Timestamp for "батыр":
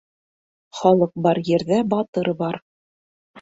1.93-2.31